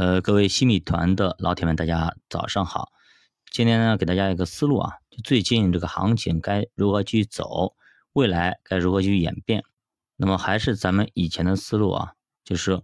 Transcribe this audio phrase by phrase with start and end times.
[0.00, 2.90] 呃，各位新米团的老铁们，大家早上好。
[3.50, 7.74] 今天呢，给大家一个思路啊，就最近这个行情该如何去走，
[8.14, 9.62] 未来该如何去演变。
[10.16, 12.82] 那么还是咱们以前的思路啊，就是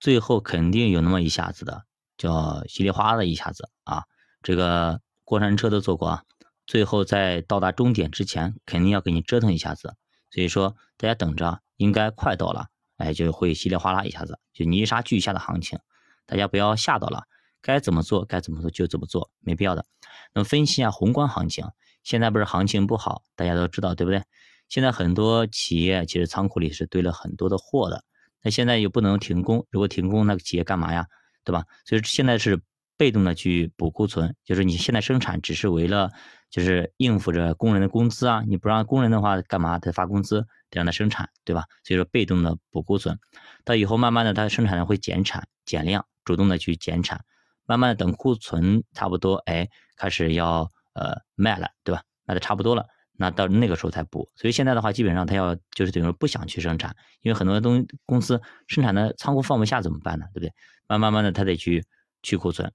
[0.00, 1.84] 最后肯定有那么一下子的，
[2.16, 4.04] 叫稀里哗啦的一下子啊。
[4.42, 6.22] 这个过山车都坐过啊，
[6.66, 9.94] 最后在到达终点之前，肯定要给你折腾一下子。
[10.30, 15.78] 所以说，大家等着，应该快到了，哎，就会稀里哗啦一下子，就泥沙俱下的行情。
[16.26, 17.24] 大家不要吓到了，
[17.62, 19.86] 该怎么做该怎么做就怎么做，没必要的。
[20.34, 21.64] 那么分析一下宏观行情，
[22.02, 24.22] 现在不是行情不好，大家都知道对不对？
[24.68, 28.04] 现在很多企业其实仓库里是堆了很多的货的，
[28.42, 31.06] 那现在又不能停工，如果停工，那个企业干嘛呀？
[31.44, 31.64] 对吧？
[31.84, 32.60] 所以现在是
[32.96, 36.10] 被动的去补库存，就是你现在生产只是为了
[36.50, 39.78] 就是应付着工人的工资啊，你不让工人的话干嘛？
[39.78, 41.64] 他发工资得让他生产，对吧？
[41.84, 43.18] 所以说被动的补库存，
[43.64, 46.06] 到以后慢慢的它生产会减产减量。
[46.24, 47.24] 主动的去减产，
[47.66, 52.02] 慢慢的等库存差不多，哎，开始要呃卖了，对吧？
[52.24, 54.28] 卖的差不多了，那到那个时候才补。
[54.34, 60.26] 所以现在的话，基本上他要就是等于说不想去生产，因为很多东公司生产的仓库放不下怎么办呢？
[60.34, 60.52] 对不对？
[60.88, 61.84] 慢慢慢的他得去
[62.24, 62.72] 去库存。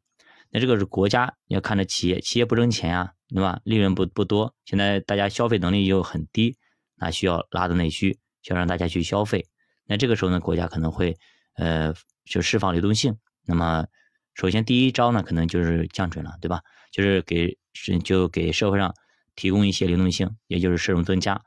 [0.49, 3.61] 那这个是国家要看着企业，企业不挣钱啊，对吧？
[3.63, 6.57] 利润不不多，现在大家消费能力又很低，
[6.95, 9.45] 那需要拉动内需，需要让大家去消费。
[9.85, 11.17] 那这个时候呢，国家可能会
[11.55, 11.93] 呃
[12.25, 13.17] 就释放流动性。
[13.45, 13.87] 那么，
[14.35, 16.61] 首先第一招呢，可能就是降准了，对吧？
[16.91, 18.93] 就是给是就给社会上
[19.35, 21.41] 提供一些流动性，也就是社融增加。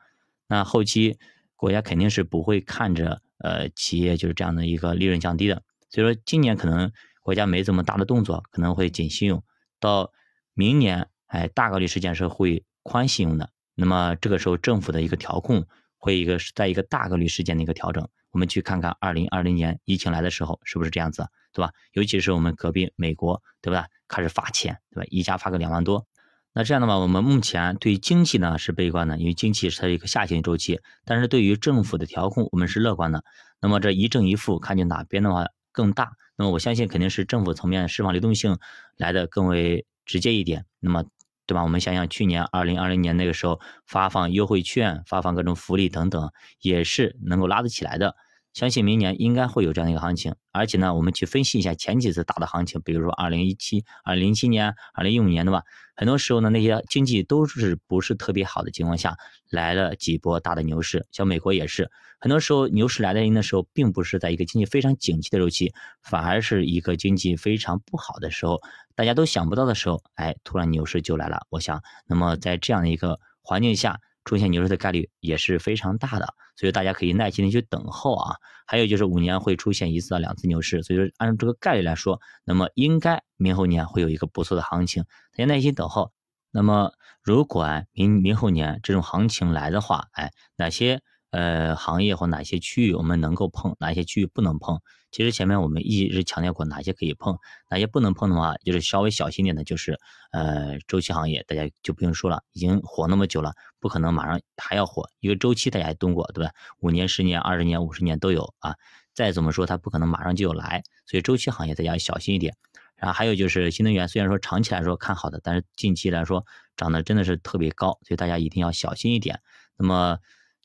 [0.48, 1.18] 那后期
[1.56, 6.90] 国家肯定是不会看着呃企业就是这样的一个利润降低的，所以说今年可能
[7.22, 9.42] 国家没这么大的动作，可能会紧信用。
[9.80, 10.12] 到
[10.54, 13.50] 明年，哎，大概率事件是会宽信用的。
[13.74, 15.66] 那么这个时候政府的一个调控
[15.98, 18.08] 会一个在一个大概率事件的一个调整。
[18.30, 21.72] 我们去看看二零二零年疫情来的时候是不是这样子，对吧？
[21.92, 23.86] 尤其是我们隔壁美国，对吧？
[24.06, 25.06] 开始发钱，对吧？
[25.10, 26.06] 一家发个两万多，
[26.52, 30.80] 那这样的话，我们目前对经济呢是悲观的，因为经济是它一个下行周期。
[31.04, 33.24] 但是对于政府的调控，我们是乐观的。
[33.60, 36.12] 那么这一正一负，看见哪边的话更大？
[36.36, 38.58] 那么我相信肯定是政府层面释放流动性
[38.96, 40.64] 来的更为直接一点。
[40.78, 41.04] 那么。
[41.46, 41.62] 对吧？
[41.62, 48.16] 我们想想，去年二零二零年那个时候发放优惠券、发放各种福利等等，也是能够拉得起来的。
[48.54, 50.34] 相信明年应该会有这样的一个行情。
[50.52, 55.64] 而且呢，我们去分析一下前几次大的行情，比如说二零一七、二零零七年、二零一五年的吧，
[55.96, 59.18] 很多时候呢，那些经济都是不是特别好的情况下，
[59.50, 61.06] 来了几波大的牛市。
[61.10, 68.60] 像美国也是，很多时候牛市来临的时候，并不是在一个经济非常景气的周期，反而是一个经济非常不好的时候。
[68.94, 71.46] 大家都想不到的时候，哎，突然牛市就来了。
[71.50, 78.36] 我想，那么在这样的一个环境下，出现牛市的概率也是非常大的，所以大家可以耐心的去等候啊。
[78.66, 85.04] 还有就是五年会出现一次到两次牛市，所以说按照这个概率来说，那么应该明后年会有一个不错的行情，
[85.36, 86.12] 大家耐心等候。
[86.50, 91.02] 那么如果明明后年这种行情来的话，哎，哪些？
[91.34, 94.78] 呃，行业或哪些区域我们能够碰，哪些区域不能碰？
[95.10, 97.36] 其实前面我们一直强调过，哪些可以碰，
[97.68, 99.98] 哪些不能碰的话，就是稍微小心点的，就是
[100.30, 105.10] 呃周期行业，大家就不用说了，已经火那么久了，不可能马上还要火。
[105.18, 106.52] 一个周期大家也懂过，对吧？
[106.78, 108.76] 五年、十年、二十年、五十年都有啊。
[109.12, 112.54] 再怎么说，它不可能马上就来，所以周期行业大家要小心一点。
[112.94, 116.46] 然后还有就是新能源，虽然说长期来说看好的，但是近期来说
[116.76, 119.40] 涨得真的是特别高，所以大家一定要小心一点。
[119.76, 120.18] 那么。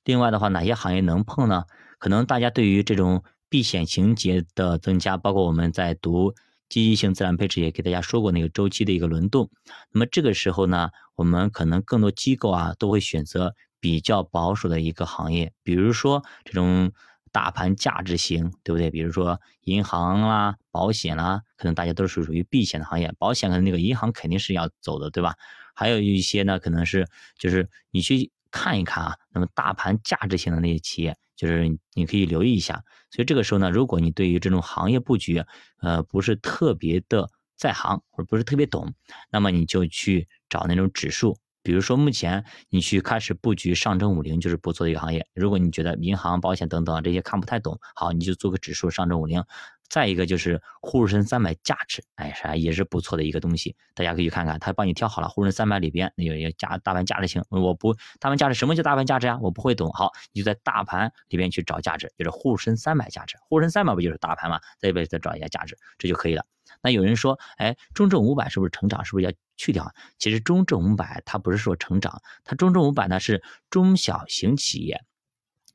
[0.09, 1.65] 另外的话，哪些行业能碰呢？
[1.99, 6.33] 可能大家对于这种避险情节的增加，包括我们在读
[6.67, 9.51] 积极性资产配置也给大家说过那个周期的一个轮动。
[9.91, 16.91] 那么这个时候呢，我们可能更多机构啊都会选择比较保守的一个行业，比如说这种
[17.31, 18.89] 大盘价值型，对不对？
[18.89, 23.13] 比如说银行啦、保险啦，可能大家都是属于避险的行业。
[23.19, 25.35] 保险可能那个银行肯定是要走的，对吧？
[25.75, 28.31] 还有一些呢，可能是就是你去。
[28.51, 32.83] 看一看啊，那么大盘价值型的那些企业，就是你可以留意一下。
[33.11, 35.43] 所以这个时候呢，如果你对于这种行业布局，
[35.81, 38.93] 呃，不是特别的在行或者不是特别懂，
[39.31, 45.27] 那么你就去找那种指数，比如说目前你去开始布局上证五零就是不错的一个行业。
[45.33, 49.43] 如果你觉得银行、保险等等这些看不太懂，好，你就做个指数上证五零。
[49.89, 59.39] 再一个就是沪深三百价值，哎，啥也是不错的一个东西，大家可以去看看，他帮你挑好了沪深三百里边那有一个价大盘价值型，我不大盘价值什么叫大盘价值啊？
[59.41, 64.59] 我不会懂，好，你就在大盘里边去找价值，就是沪深三百价值，沪深三百不就是大盘嘛？
[64.79, 66.45] 在里边再找一下价值，这就可以了。
[66.83, 69.03] 那有人说，哎，中证五百是不是成长？
[69.03, 69.91] 是不是要去掉？
[70.19, 73.41] 其实中证五百它不是说成长，它中证五百呢是
[73.71, 75.03] 中小型企业。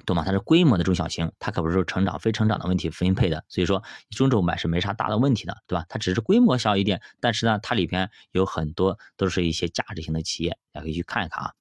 [0.04, 0.24] 懂吗？
[0.24, 5.86] 它是规模的中小型，它可不是说成长非成长的问题分配的，所以说中轴买是没啥大的问题的，对吧？
[5.88, 11.52] 它只是规模小一点，但是呢，它里边有很多都是一些价值型的企业，大家可以去看一看啊。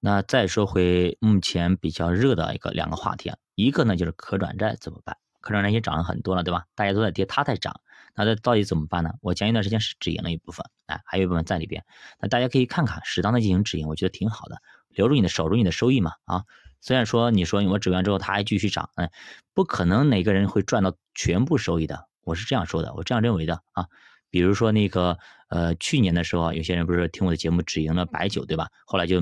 [0.00, 5.16] 那再说回目前比较热的一个两个话题啊，一个呢就是可转债怎么办？
[5.40, 6.64] 可转债已经涨了很多了，对吧？
[6.74, 7.80] 大家都在跌，它在涨，
[8.14, 9.12] 那这到底怎么办呢？
[9.22, 11.84] 我前一段时间是止盈了一部分，哎，还有一部分在里边，
[12.20, 14.60] 那大家可以看看，适当的进行止盈，我觉得挺好的，
[14.90, 16.44] 留住你的守住你的收益嘛，啊。
[16.80, 19.10] 虽然说你说我止完之后它还继续涨，哎，
[19.54, 23.86] 不可能哪个人会赚到全部收益的，我是这样说的，我这样认为的啊。
[24.30, 25.18] 比如说那个
[25.48, 28.68] 呃去年的时候，有些人不是听我的节目止盈了白酒，对吧？
[28.84, 29.20] 后来就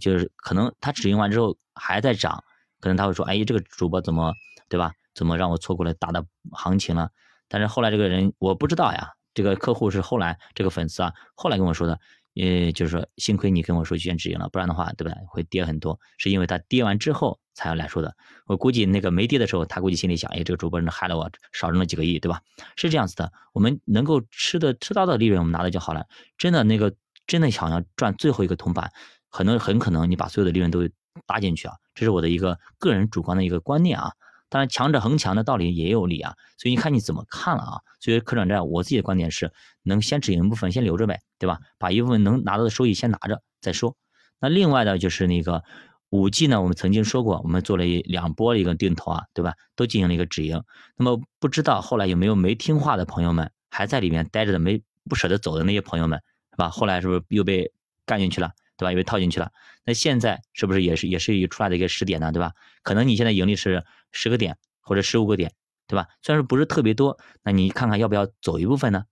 [0.00, 2.44] 就是可能他止盈完之后还在涨，
[2.80, 4.34] 可能他会说，哎，这个主播怎么
[4.68, 4.92] 对吧？
[5.14, 7.10] 怎么让我错过了大的行情了？
[7.48, 11.98] 但是后来这个人我不知道呀，这个客户是后来这个粉丝啊后来跟我说的。
[12.36, 15.14] 呃，就是说，幸亏你跟我说先止盈了，不然的话，对不对？
[15.28, 18.14] 会跌很多，是因为它跌完之后才要来说的。
[18.46, 22.40] 我估计那个没跌的时候，他估计心里想，哎，这个主播人害了我，少挣了几个亿，对吧？
[22.76, 26.06] 是这样子的，我们能够吃的吃到的利润，我们拿的就好了。
[26.38, 26.94] 真的那个
[27.26, 28.92] 真的想要赚最后一个铜板，
[29.28, 30.88] 很多很可能你把所有的利润都
[31.26, 34.12] 搭进去啊，这是我的一个个人主观的一个观念啊。
[34.50, 37.80] 当然，强者恒强的道理也有理啊，所以你看你怎么看了啊？
[38.00, 39.52] 所以可转债，我自己的观点是，
[39.82, 41.60] 能先止盈部分先留着呗，对吧？
[41.78, 43.96] 把一部分能拿到的收益先拿着再说。
[44.40, 45.62] 那另外呢就是那个
[46.08, 49.54] 五 G 呢，我们曾经说过，我们做了一两波的一个定投啊，对吧？
[49.76, 50.60] 都进行了一个止盈。
[50.96, 56.20] 那么不知道后来有没有没听话的朋友们，还在里面待着的没不舍得走的那些朋友们，
[56.50, 56.70] 是吧？
[56.70, 57.70] 后来是不是又被
[58.04, 58.50] 干进去了？
[58.80, 58.92] 对吧？
[58.92, 59.52] 又被套进去了。
[59.84, 62.32] 那现在是不是也是也是一出来的一个时点呢？
[62.32, 62.52] 对吧？
[62.82, 65.52] 可能你现在盈利是十个点或者十五个点，
[65.86, 66.06] 对吧？
[66.22, 69.04] 虽然说不是特别多，那你看看要不要走一部分呢？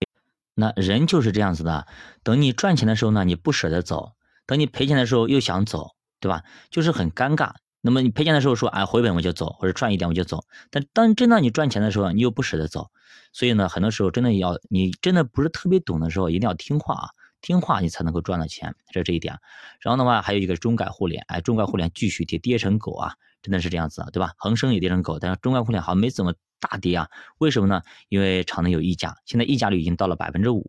[0.54, 1.86] 那人就是这样子的，
[2.22, 4.14] 等你赚钱的时候呢，你不舍得走；
[4.46, 6.44] 等你赔钱的时候又想走，对吧？
[6.70, 7.52] 就是很尴尬。
[7.80, 10.44] 那么你赔钱的时候说，哎，回本我就走，或者赚一点我就走。
[10.70, 12.90] 但当真的你赚钱的时候，你又不舍得走。
[13.32, 17.10] 所以呢，很多时候真的要你真的不是特别懂的时候，一定要听话啊。
[17.40, 19.38] 听话你才能够赚到钱，这是这一点。
[19.80, 24.32] 然后的话还有一个中概互联，哎，中概互联继续跌，跌成狗啊，真的是这样子，对吧？
[24.36, 27.08] 恒生也跌成狗，但是中概互联好像没怎么大跌啊，
[27.38, 27.82] 为什么呢？
[28.08, 30.64] 因为场内有溢价，现在溢价率已经到了百分之五，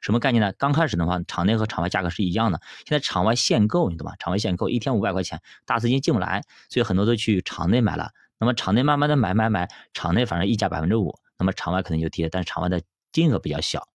[0.00, 0.52] 什么概念呢？
[0.56, 4.14] 刚开始的话，场内和场外价格是一样的，现在场外限购，你懂吧？
[4.18, 8.10] 场外限购一天五百块钱，大资金进不来，所以很多都去场内买了。
[8.38, 12.80] 那么场内慢慢的买买买，场内反正溢价百分之五，那么场外可能就跌，但是场外的
[13.12, 13.86] 金额比较小。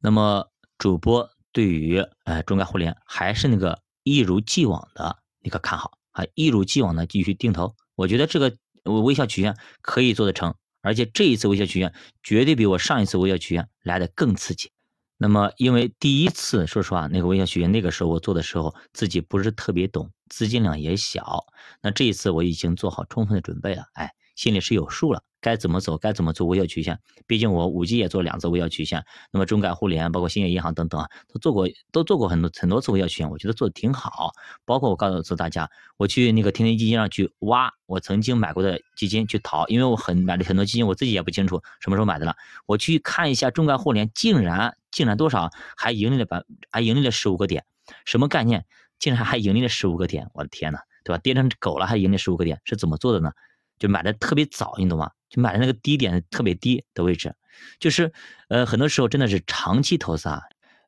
[0.00, 0.48] 那么
[0.78, 1.33] 主播。
[1.54, 7.74] 对于呃中概互联还是那个一如既往的那个看好啊，一如既往的继续定投。
[7.94, 14.70] 我觉得这个微笑曲线可以做得成，而且这一次微笑曲线绝对比我上一次微笑曲线来的更刺激。
[15.16, 21.46] 那么因为第一次说实话那个微笑曲线那个时候我做的时候自己不是特别懂，资金量也小。
[21.80, 24.12] 那这一次我已经做好充分的准备了，哎。
[24.36, 26.98] 心里是有数了，该怎么走，该怎么做微笑曲线。
[27.26, 34.32] 毕竟我五 G 也做两次微笑曲线，那么中概互联，包括兴业银行等等啊，都做过，都做过很多很多次微笑曲线，我觉得做的挺好。
[34.64, 35.68] 包括我告诉大家，
[35.98, 42.34] 我去那个天天基金上去挖我曾经买过的基金去淘，因为我很买了很多基金，我自己也不清楚什么时候买的了。
[42.64, 47.66] 我去看一下中概互联，竟然竟然多少还盈利了百，还盈利了十五个点，
[48.06, 48.64] 什么概念？
[48.98, 51.20] 竟然还盈利了十五个点，我的天呐，对吧？
[51.22, 53.32] 跌成狗了还盈利十五个点，是怎么做的呢？
[53.78, 55.10] 就买的特别早，你懂吗？
[55.28, 57.34] 就买的那个低点特别低的位置，
[57.80, 58.12] 就是
[58.48, 60.40] 呃很多时候真的是长期投资啊，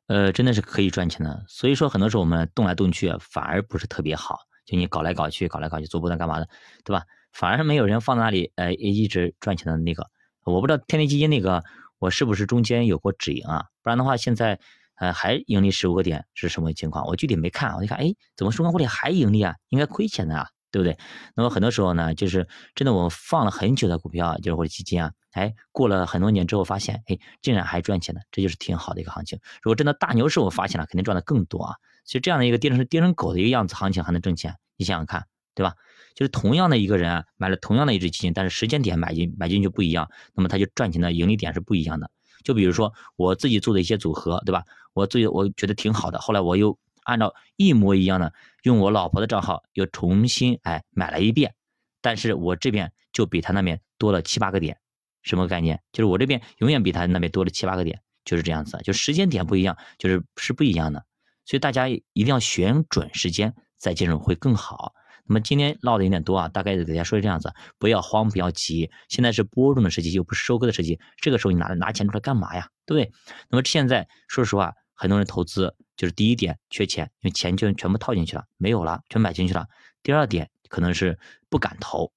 [0.07, 1.43] 呃真的是可以赚钱的。
[1.47, 6.47] 所以说很多时候我们动来动去反而不是特别好，就你搞来搞去，搞来搞去做波段干嘛的，
[6.85, 7.03] 对吧？
[7.33, 10.09] 反而是没有人放在那里，呃一直赚钱的那个。
[10.43, 11.61] 我不知道天地基金那个
[11.99, 13.65] 我是不是中间有过止盈啊？
[13.83, 14.57] 不然的话现在
[14.95, 17.05] 呃还盈利十五个点是什么情况？
[17.05, 19.55] 我具体没看，我一看，哎，怎么中钢互联还盈利啊？
[19.67, 20.47] 应该亏钱的啊。
[20.77, 20.95] 对不对？
[21.35, 29.39] 那么很多时候呢，就是真的，我放了很久的股票，就是或者基金啊，哎，过了很多年之后发现，哎，竟然还赚钱的，这就是挺好的一个行情。
[29.63, 31.75] 如果真的大牛市，我发现了，肯定赚的更多啊。
[32.05, 35.73] 其实这样的一个跌成跌成狗的一个样子行情还能挣钱，你想想看，对吧？
[36.13, 42.11] 就是同样的一个人啊，买了同样的一只基金，但是时间点买进买进就不一样，那么他就赚钱的盈利点是不一样的。
[42.43, 44.61] 就比如说我自己做的一些组合，对吧？
[44.93, 46.77] 我自己我觉得挺好的，后来我又。
[47.07, 48.33] 按照一模一样的，
[48.63, 51.55] 用我老婆的账号又重新哎买了一遍，
[52.01, 54.77] 但是我这边就比他那边多了七八个点，
[55.23, 55.81] 什么概念？
[55.93, 61.05] 就是我这边永远比他那边多了七八个点，就是这样子，就时间点不一样，就是是不一样的。
[61.45, 64.91] 所以大家一定要选准时间再进入会更好。
[65.29, 72.67] 那么今天唠的有点多啊，大概给大家说这样子，不要慌，不要急，现在是播种的时机，又不是收割的时机，这个时候你拿拿钱出来干嘛呀？
[72.85, 73.13] 对不对？
[73.49, 74.73] 那么现在说实话。
[74.97, 79.67] 很多人投资就是第一点缺钱，因为钱就全部套进去了，没有了，全买进去了。
[80.01, 82.11] 第二点可能是不敢投，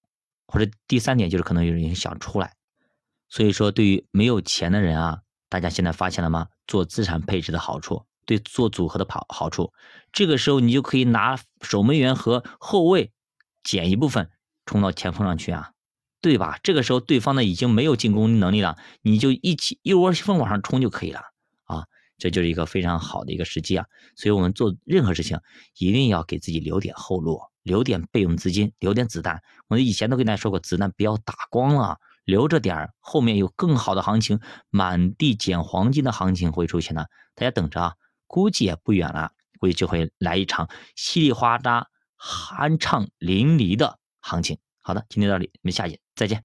[0.47, 2.55] 或者第三点就是可能有人想出来。
[3.29, 6.49] 所以说，对于没有钱的人啊，大家现在发现了吗？
[6.67, 9.73] 做资产配置的好处，对做组合的好好处。
[10.13, 13.13] 这个时候你就可以拿守门员和后卫
[13.63, 14.31] 减一部分
[14.67, 15.73] 冲到前锋上去啊，
[16.21, 16.59] 对吧？
[16.63, 21.30] 这个时候对方呢已经没有进攻能力了，你就一起一窝蜂往上冲就可以了，
[22.21, 23.85] 这就是一个非常好的一个时机啊。
[24.15, 25.41] 所以我们做任何事情
[25.79, 29.43] 一定要给自己留点后路，留点备用资金，留点子弹。
[29.67, 37.95] 我们以前都跟大家说过，子弹不要打光了，留着点儿，后面有更好的行情，满地捡黄金的行情会出现的，大家等着啊，
[38.29, 39.33] 估计也不远了。
[39.59, 44.59] 估计就会来一场稀里哗啦、酣畅淋漓的行情。
[44.81, 46.39] 好的，今天到这里，我们下节再见。